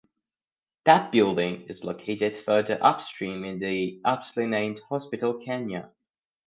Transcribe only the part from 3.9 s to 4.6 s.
aptly